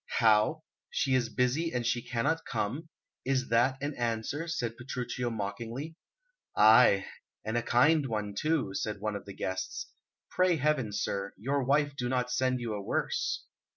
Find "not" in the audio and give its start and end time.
12.09-12.31